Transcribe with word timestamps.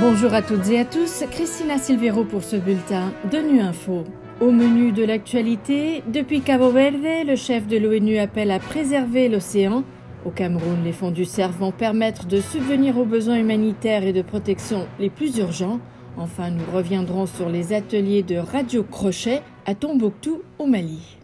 Bonjour 0.00 0.32
à 0.32 0.40
toutes 0.40 0.66
et 0.70 0.78
à 0.78 0.86
tous, 0.86 1.24
Christina 1.30 1.76
Silvero 1.76 2.24
pour 2.24 2.42
ce 2.42 2.56
bulletin 2.56 3.12
de 3.30 3.36
Nu 3.36 3.60
Info. 3.60 4.04
Au 4.40 4.50
menu 4.50 4.92
de 4.92 5.04
l'actualité, 5.04 6.02
depuis 6.10 6.40
Cabo 6.40 6.70
Verde, 6.70 7.26
le 7.26 7.36
chef 7.36 7.66
de 7.66 7.76
l'ONU 7.76 8.16
appelle 8.16 8.50
à 8.50 8.58
préserver 8.58 9.28
l'océan. 9.28 9.84
Au 10.24 10.30
Cameroun, 10.30 10.78
les 10.84 10.92
fonds 10.92 11.10
du 11.10 11.26
CERF 11.26 11.58
vont 11.58 11.70
permettre 11.70 12.26
de 12.26 12.40
subvenir 12.40 12.96
aux 12.96 13.04
besoins 13.04 13.36
humanitaires 13.36 14.04
et 14.04 14.14
de 14.14 14.22
protection 14.22 14.86
les 14.98 15.10
plus 15.10 15.36
urgents. 15.36 15.80
Enfin, 16.16 16.50
nous 16.50 16.64
reviendrons 16.74 17.26
sur 17.26 17.50
les 17.50 17.74
ateliers 17.74 18.22
de 18.22 18.36
radio 18.36 18.82
crochet 18.82 19.42
à 19.66 19.74
Tombouctou, 19.74 20.40
au 20.58 20.64
Mali. 20.64 21.18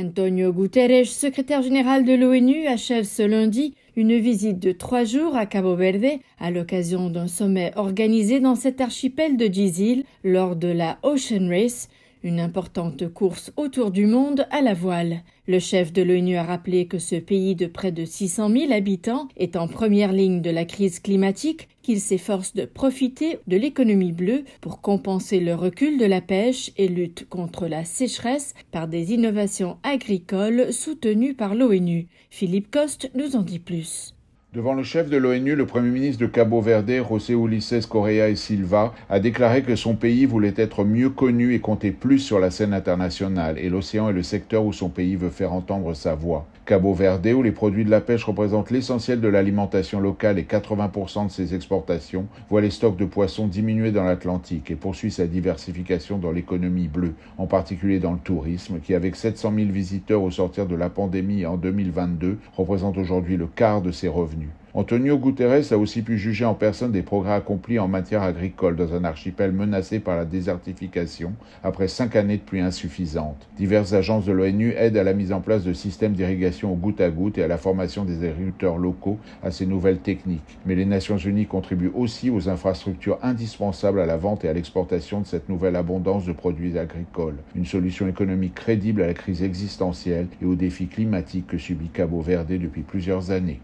Antonio 0.00 0.50
Guterres, 0.50 1.06
secrétaire 1.06 1.62
général 1.62 2.06
de 2.06 2.14
l'ONU, 2.14 2.66
achève 2.66 3.04
ce 3.04 3.22
lundi 3.22 3.74
une 3.96 4.18
visite 4.18 4.58
de 4.58 4.72
trois 4.72 5.04
jours 5.04 5.36
à 5.36 5.44
Cabo 5.44 5.74
Verde 5.74 6.18
à 6.38 6.50
l'occasion 6.50 7.10
d'un 7.10 7.28
sommet 7.28 7.72
organisé 7.76 8.40
dans 8.40 8.54
cet 8.54 8.80
archipel 8.80 9.36
de 9.36 9.46
dix 9.46 9.78
îles 9.80 10.04
lors 10.24 10.56
de 10.56 10.68
la 10.68 10.98
Ocean 11.02 11.48
Race, 11.50 11.90
une 12.22 12.40
importante 12.40 13.12
course 13.12 13.52
autour 13.58 13.90
du 13.90 14.06
monde 14.06 14.46
à 14.50 14.62
la 14.62 14.72
voile. 14.72 15.20
Le 15.46 15.58
chef 15.58 15.92
de 15.92 16.00
l'ONU 16.00 16.36
a 16.36 16.44
rappelé 16.44 16.86
que 16.86 16.98
ce 16.98 17.16
pays 17.16 17.54
de 17.54 17.66
près 17.66 17.92
de 17.92 18.06
600 18.06 18.48
000 18.48 18.72
habitants 18.72 19.28
est 19.36 19.54
en 19.54 19.68
première 19.68 20.12
ligne 20.12 20.40
de 20.40 20.50
la 20.50 20.64
crise 20.64 21.00
climatique, 21.00 21.68
qu'il 21.90 22.00
s'efforce 22.00 22.54
de 22.54 22.66
profiter 22.66 23.40
de 23.48 23.56
l'économie 23.56 24.12
bleue 24.12 24.44
pour 24.60 24.80
compenser 24.80 25.40
le 25.40 25.56
recul 25.56 25.98
de 25.98 26.04
la 26.04 26.20
pêche 26.20 26.70
et 26.76 26.86
lutte 26.86 27.28
contre 27.28 27.66
la 27.66 27.84
sécheresse 27.84 28.54
par 28.70 28.86
des 28.86 29.12
innovations 29.12 29.76
agricoles 29.82 30.72
soutenues 30.72 31.34
par 31.34 31.56
l'ONU. 31.56 32.06
Philippe 32.30 32.70
Coste 32.70 33.10
nous 33.16 33.34
en 33.34 33.42
dit 33.42 33.58
plus. 33.58 34.14
Devant 34.52 34.74
le 34.74 34.84
chef 34.84 35.10
de 35.10 35.16
l'ONU, 35.16 35.56
le 35.56 35.66
Premier 35.66 35.90
ministre 35.90 36.20
de 36.20 36.28
Cabo 36.28 36.60
Verde, 36.60 36.92
José 37.08 37.34
Ulises 37.34 37.86
Correa 37.86 38.30
y 38.30 38.36
Silva, 38.36 38.94
a 39.08 39.18
déclaré 39.18 39.62
que 39.62 39.74
son 39.74 39.96
pays 39.96 40.26
voulait 40.26 40.54
être 40.56 40.84
mieux 40.84 41.10
connu 41.10 41.54
et 41.54 41.60
compter 41.60 41.90
plus 41.90 42.20
sur 42.20 42.38
la 42.38 42.52
scène 42.52 42.72
internationale, 42.72 43.58
et 43.58 43.68
l'océan 43.68 44.08
est 44.10 44.12
le 44.12 44.22
secteur 44.22 44.64
où 44.64 44.72
son 44.72 44.90
pays 44.90 45.16
veut 45.16 45.30
faire 45.30 45.52
entendre 45.52 45.94
sa 45.94 46.14
voix. 46.14 46.46
Cabo 46.70 46.94
Verde, 46.94 47.26
où 47.26 47.42
les 47.42 47.50
produits 47.50 47.84
de 47.84 47.90
la 47.90 48.00
pêche 48.00 48.22
représentent 48.22 48.70
l'essentiel 48.70 49.20
de 49.20 49.26
l'alimentation 49.26 49.98
locale 49.98 50.38
et 50.38 50.44
80% 50.44 51.26
de 51.26 51.30
ses 51.32 51.52
exportations, 51.52 52.28
voit 52.48 52.60
les 52.60 52.70
stocks 52.70 52.96
de 52.96 53.06
poissons 53.06 53.48
diminuer 53.48 53.90
dans 53.90 54.04
l'Atlantique 54.04 54.70
et 54.70 54.76
poursuit 54.76 55.10
sa 55.10 55.26
diversification 55.26 56.18
dans 56.18 56.30
l'économie 56.30 56.86
bleue, 56.86 57.14
en 57.38 57.48
particulier 57.48 57.98
dans 57.98 58.12
le 58.12 58.20
tourisme, 58.20 58.78
qui 58.78 58.94
avec 58.94 59.16
700 59.16 59.52
000 59.52 59.70
visiteurs 59.72 60.22
au 60.22 60.30
sortir 60.30 60.66
de 60.66 60.76
la 60.76 60.90
pandémie 60.90 61.44
en 61.44 61.56
2022 61.56 62.38
représente 62.56 62.98
aujourd'hui 62.98 63.36
le 63.36 63.48
quart 63.48 63.82
de 63.82 63.90
ses 63.90 64.06
revenus. 64.06 64.50
Antonio 64.72 65.18
Guterres 65.18 65.72
a 65.72 65.76
aussi 65.76 66.02
pu 66.02 66.16
juger 66.16 66.44
en 66.44 66.54
personne 66.54 66.92
des 66.92 67.02
progrès 67.02 67.32
accomplis 67.32 67.80
en 67.80 67.88
matière 67.88 68.22
agricole 68.22 68.76
dans 68.76 68.94
un 68.94 69.02
archipel 69.02 69.50
menacé 69.50 69.98
par 69.98 70.16
la 70.16 70.24
désertification 70.24 71.32
après 71.64 71.88
cinq 71.88 72.14
années 72.14 72.36
de 72.36 72.42
pluie 72.42 72.60
insuffisantes. 72.60 73.48
Diverses 73.56 73.94
agences 73.94 74.26
de 74.26 74.32
l'ONU 74.32 74.72
aident 74.76 74.98
à 74.98 75.02
la 75.02 75.12
mise 75.12 75.32
en 75.32 75.40
place 75.40 75.64
de 75.64 75.72
systèmes 75.72 76.12
d'irrigation 76.12 76.72
au 76.72 76.76
goutte 76.76 77.00
à 77.00 77.10
goutte 77.10 77.36
et 77.38 77.42
à 77.42 77.48
la 77.48 77.58
formation 77.58 78.04
des 78.04 78.24
agriculteurs 78.24 78.78
locaux 78.78 79.18
à 79.42 79.50
ces 79.50 79.66
nouvelles 79.66 79.98
techniques. 79.98 80.58
Mais 80.64 80.76
les 80.76 80.84
Nations 80.84 81.18
Unies 81.18 81.46
contribuent 81.46 81.90
aussi 81.92 82.30
aux 82.30 82.48
infrastructures 82.48 83.18
indispensables 83.22 83.98
à 83.98 84.06
la 84.06 84.18
vente 84.18 84.44
et 84.44 84.48
à 84.48 84.52
l'exportation 84.52 85.20
de 85.20 85.26
cette 85.26 85.48
nouvelle 85.48 85.74
abondance 85.74 86.26
de 86.26 86.32
produits 86.32 86.78
agricoles. 86.78 87.38
Une 87.56 87.66
solution 87.66 88.06
économique 88.06 88.54
crédible 88.54 89.02
à 89.02 89.08
la 89.08 89.14
crise 89.14 89.42
existentielle 89.42 90.28
et 90.40 90.44
aux 90.44 90.54
défis 90.54 90.86
climatiques 90.86 91.48
que 91.48 91.58
subit 91.58 91.88
Cabo 91.88 92.20
Verde 92.20 92.52
depuis 92.52 92.82
plusieurs 92.82 93.32
années. 93.32 93.60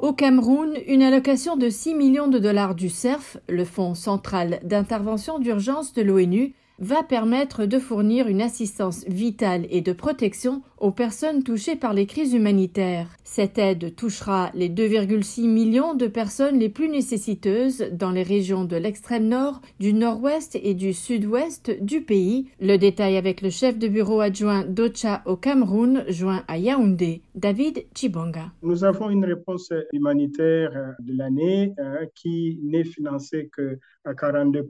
Au 0.00 0.12
Cameroun, 0.12 0.74
une 0.86 1.02
allocation 1.02 1.56
de 1.56 1.68
6 1.68 1.94
millions 1.94 2.28
de 2.28 2.38
dollars 2.38 2.76
du 2.76 2.88
CERF, 2.88 3.36
le 3.48 3.64
Fonds 3.64 3.96
central 3.96 4.60
d'intervention 4.62 5.40
d'urgence 5.40 5.92
de 5.92 6.02
l'ONU, 6.02 6.54
va 6.78 7.02
permettre 7.02 7.66
de 7.66 7.78
fournir 7.78 8.28
une 8.28 8.40
assistance 8.40 9.04
vitale 9.08 9.66
et 9.70 9.80
de 9.80 9.92
protection 9.92 10.62
aux 10.78 10.92
personnes 10.92 11.42
touchées 11.42 11.76
par 11.76 11.92
les 11.92 12.06
crises 12.06 12.34
humanitaires. 12.34 13.08
Cette 13.24 13.58
aide 13.58 13.94
touchera 13.96 14.50
les 14.54 14.68
2,6 14.68 15.48
millions 15.48 15.94
de 15.94 16.06
personnes 16.06 16.58
les 16.58 16.68
plus 16.68 16.88
nécessiteuses 16.88 17.86
dans 17.92 18.10
les 18.10 18.22
régions 18.22 18.64
de 18.64 18.76
l'extrême 18.76 19.28
nord, 19.28 19.60
du 19.80 19.92
nord-ouest 19.92 20.56
et 20.62 20.74
du 20.74 20.92
sud-ouest 20.92 21.70
du 21.82 22.02
pays. 22.02 22.48
Le 22.60 22.76
détail 22.76 23.16
avec 23.16 23.42
le 23.42 23.50
chef 23.50 23.78
de 23.78 23.88
bureau 23.88 24.20
adjoint 24.20 24.64
d'OCHA 24.64 25.22
au 25.26 25.36
Cameroun, 25.36 26.04
joint 26.08 26.44
à 26.46 26.58
Yaoundé, 26.58 27.22
David 27.34 27.84
Chibonga. 27.94 28.52
Nous 28.62 28.84
avons 28.84 29.10
une 29.10 29.24
réponse 29.24 29.72
humanitaire 29.92 30.94
de 31.00 31.16
l'année 31.16 31.72
hein, 31.78 32.06
qui 32.14 32.60
n'est 32.62 32.84
financée 32.84 33.50
que 33.54 33.78
à 34.04 34.14
42 34.14 34.62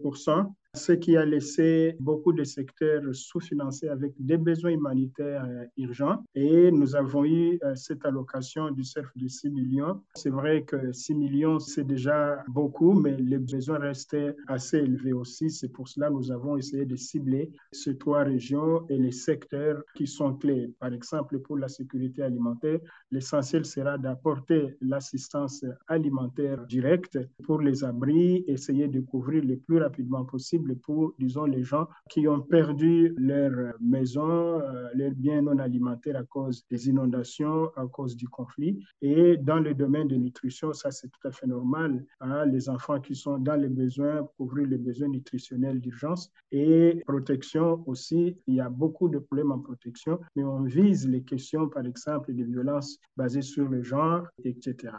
ce 0.79 0.93
qui 0.93 1.17
a 1.17 1.25
laissé 1.25 1.97
beaucoup 2.01 2.33
de 2.33 2.45
secteurs 2.45 3.03
sous-financés 3.13 3.89
avec 3.89 4.13
des 4.19 4.39
besoins 4.39 4.71
humanitaires 4.71 5.45
euh, 5.47 5.65
urgents. 5.77 6.23
Et 6.35 6.71
nous 6.71 6.97
avons 6.97 7.25
eu 7.25 7.59
euh, 7.63 7.75
cette 7.75 8.05
allocation 8.07 8.71
du 8.71 8.85
CERF 8.85 9.11
de 9.17 9.29
6 9.29 9.51
millions. 9.51 10.01
C'est 10.15 10.31
vrai 10.31 10.63
que 10.63 10.93
6 10.93 11.15
millions, 11.15 11.59
c'est 11.59 11.85
déjà 11.85 12.43
beaucoup, 12.49 12.95
mais 12.95 13.17
les 13.17 13.39
besoins 13.39 13.79
restaient 13.79 14.35
assez 14.47 14.79
élevés 14.79 15.13
aussi. 15.13 15.51
C'est 15.51 15.69
pour 15.69 15.89
cela 15.89 16.09
que 16.09 16.15
nous 16.15 16.33
avons 16.33 16.57
essayé 16.57 16.87
de 16.87 16.97
cibler 16.97 17.51
ces 17.73 17.99
trois 17.99 18.23
régions 18.25 18.87
et 18.89 18.97
les 18.97 19.13
secteurs 19.13 19.83
qui 19.95 20.07
sont 20.07 20.35
clés. 20.35 20.73
Par 20.79 20.93
exemple, 20.93 21.41
pour 21.41 21.59
la 21.59 21.69
sécurité 21.69 22.23
alimentaire, 22.23 22.79
l'essentiel 23.11 23.65
sera 23.65 23.99
d'apporter 23.99 24.77
l'assistance 24.81 25.65
alimentaire 25.89 26.65
directe 26.67 27.19
pour 27.45 27.61
les 27.61 27.85
abris, 27.85 28.45
essayer 28.47 28.89
de 28.89 29.01
couvrir 29.01 29.45
le 29.45 29.57
plus 29.57 29.79
rapidement 29.79 30.25
possible 30.25 30.68
pour, 30.75 31.15
disons, 31.19 31.45
les 31.45 31.63
gens 31.63 31.89
qui 32.09 32.27
ont 32.29 32.41
perdu 32.41 33.15
leur 33.17 33.75
maison, 33.81 34.61
euh, 34.61 34.89
leurs 34.95 35.13
biens 35.13 35.43
non 35.43 35.59
alimentaires 35.59 36.17
à 36.17 36.25
cause 36.25 36.65
des 36.71 36.89
inondations, 36.89 37.71
à 37.77 37.87
cause 37.87 38.17
du 38.17 38.29
conflit. 38.29 38.79
Et 39.03 39.37
dans 39.37 39.61
le 39.61 39.75
domaine 39.75 40.09
de 40.09 40.17
nutrition, 40.17 40.73
ça 40.73 40.91
c'est 40.91 41.09
tout 41.09 41.27
à 41.29 41.33
fait 41.33 41.47
normal. 41.47 42.05
Hein, 42.21 42.47
les 42.47 42.69
enfants 42.69 43.01
qui 43.01 43.15
sont 43.15 43.39
dans 43.39 43.57
les 43.57 43.69
besoins, 43.69 44.27
couvrir 44.37 44.67
les 44.69 44.79
besoins 44.79 45.09
nutritionnels 45.09 45.81
d'urgence 45.81 46.31
et 46.53 47.03
protection 47.07 47.83
aussi. 47.87 48.37
Il 48.47 48.55
y 48.55 48.61
a 48.61 48.69
beaucoup 48.69 49.09
de 49.09 49.19
problèmes 49.19 49.53
en 49.53 49.59
protection, 49.59 50.21
mais 50.37 50.45
on 50.45 50.63
vise 50.63 51.09
les 51.09 51.23
questions, 51.23 51.69
par 51.69 51.85
exemple, 51.87 52.35
de 52.35 52.45
violences 52.45 52.99
basées 53.17 53.43
sur 53.43 53.69
le 53.69 53.83
genre, 53.83 54.27
etc. 54.45 54.93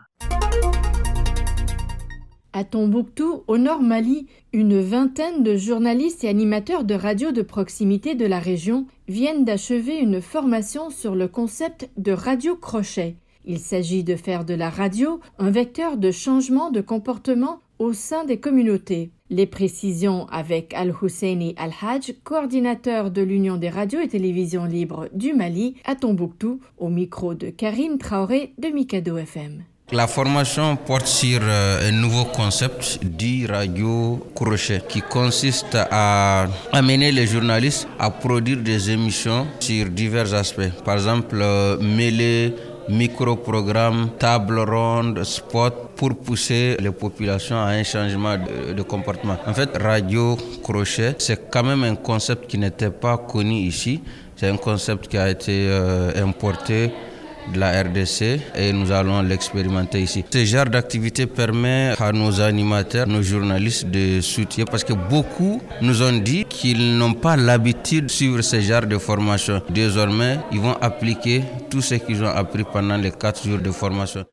À 2.59 2.65
Tombouctou, 2.65 3.43
au 3.47 3.57
nord 3.57 3.81
Mali, 3.81 4.27
une 4.51 4.81
vingtaine 4.81 5.43
de 5.43 5.55
journalistes 5.55 6.25
et 6.25 6.27
animateurs 6.27 6.83
de 6.83 6.93
radio 6.93 7.31
de 7.31 7.41
proximité 7.41 8.15
de 8.15 8.25
la 8.25 8.39
région 8.39 8.85
viennent 9.07 9.45
d'achever 9.45 9.97
une 9.97 10.19
formation 10.19 10.89
sur 10.89 11.15
le 11.15 11.29
concept 11.29 11.89
de 11.95 12.11
radio 12.11 12.57
crochet. 12.57 13.15
Il 13.45 13.59
s'agit 13.59 14.03
de 14.03 14.17
faire 14.17 14.43
de 14.43 14.55
la 14.55 14.69
radio 14.69 15.21
un 15.37 15.51
vecteur 15.51 15.95
de 15.95 16.11
changement 16.11 16.69
de 16.69 16.81
comportement 16.81 17.61
au 17.79 17.93
sein 17.93 18.25
des 18.25 18.41
communautés. 18.41 19.11
Les 19.29 19.45
précisions 19.45 20.27
avec 20.27 20.73
Al-Husseini 20.73 21.55
Al-Hajj, 21.55 22.15
coordinateur 22.25 23.09
de 23.09 23.21
l'Union 23.21 23.55
des 23.55 23.69
radios 23.69 24.01
et 24.01 24.09
télévisions 24.09 24.65
libres 24.65 25.07
du 25.13 25.31
Mali, 25.33 25.75
à 25.85 25.95
Tombouctou, 25.95 26.59
au 26.77 26.89
micro 26.89 27.35
de 27.35 27.51
Karim 27.51 27.97
Traoré 27.97 28.51
de 28.57 28.67
Mikado 28.67 29.15
FM. 29.15 29.63
La 29.91 30.05
formation 30.05 30.75
porte 30.75 31.07
sur 31.07 31.39
euh, 31.41 31.89
un 31.89 31.91
nouveau 31.91 32.25
concept 32.25 32.99
dit 33.03 33.47
radio 33.47 34.23
crochet 34.35 34.83
qui 34.87 35.01
consiste 35.01 35.75
à 35.89 36.45
amener 36.71 37.11
les 37.11 37.25
journalistes 37.25 37.87
à 37.97 38.11
produire 38.11 38.57
des 38.57 38.91
émissions 38.91 39.47
sur 39.59 39.87
divers 39.87 40.31
aspects. 40.35 40.69
Par 40.85 40.93
exemple, 40.93 41.39
euh, 41.41 41.77
mêler 41.81 42.53
micro-programmes, 42.87 44.11
table 44.19 44.59
ronde, 44.59 45.23
spot 45.23 45.73
pour 45.95 46.15
pousser 46.17 46.77
les 46.79 46.91
populations 46.91 47.57
à 47.57 47.69
un 47.69 47.83
changement 47.83 48.35
de, 48.37 48.81
comportement. 48.83 49.37
En 49.47 49.55
fait, 49.55 49.75
radio 49.75 50.37
crochet, 50.61 51.15
c'est 51.17 51.49
quand 51.49 51.63
même 51.63 51.83
un 51.83 51.95
concept 51.95 52.45
qui 52.45 52.59
n'était 52.59 52.91
pas 52.91 53.17
connu 53.17 53.55
ici. 53.55 54.01
C'est 54.35 54.49
un 54.49 54.57
concept 54.57 55.07
qui 55.07 55.17
a 55.17 55.29
été 55.31 55.67
euh, 55.67 56.11
importé 56.23 56.91
de 57.53 57.59
la 57.59 57.81
RDC 57.83 58.41
et 58.55 58.73
nous 58.73 58.91
allons 58.91 59.21
l'expérimenter 59.21 60.01
ici. 60.01 60.23
Ce 60.31 60.43
genre 60.45 60.65
d'activité 60.65 61.25
permet 61.25 61.93
à 61.99 62.11
nos 62.11 62.39
animateurs, 62.41 63.07
nos 63.07 63.21
journalistes 63.21 63.87
de 63.87 64.21
soutenir 64.21 64.65
parce 64.65 64.83
que 64.83 64.93
beaucoup 64.93 65.61
nous 65.81 66.01
ont 66.01 66.17
dit 66.17 66.45
qu'ils 66.45 66.97
n'ont 66.97 67.13
pas 67.13 67.35
l'habitude 67.35 68.05
de 68.05 68.11
suivre 68.11 68.41
ce 68.41 68.59
genre 68.59 68.85
de 68.85 68.97
formation. 68.97 69.61
Désormais, 69.69 70.39
ils 70.51 70.59
vont 70.59 70.75
appliquer 70.81 71.43
tout 71.69 71.81
ce 71.81 71.95
qu'ils 71.95 72.23
ont 72.23 72.27
appris 72.27 72.63
pendant 72.63 72.97
les 72.97 73.11
quatre 73.11 73.47
jours 73.47 73.59
de 73.59 73.71
formation. 73.71 74.25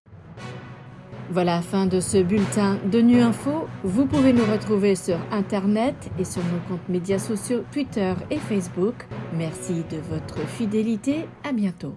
Voilà 1.30 1.56
la 1.56 1.62
fin 1.62 1.86
de 1.86 1.98
ce 1.98 2.22
bulletin 2.22 2.78
de 2.90 3.00
Nu 3.00 3.20
Info. 3.20 3.66
Vous 3.82 4.06
pouvez 4.06 4.32
nous 4.32 4.44
retrouver 4.44 4.94
sur 4.94 5.18
Internet 5.32 5.96
et 6.18 6.24
sur 6.24 6.42
nos 6.44 6.60
comptes 6.68 6.88
médias 6.88 7.18
sociaux 7.18 7.64
Twitter 7.72 8.14
et 8.30 8.38
Facebook. 8.38 9.06
Merci 9.36 9.82
de 9.90 9.98
votre 10.08 10.38
fidélité. 10.46 11.26
À 11.42 11.52
bientôt. 11.52 11.96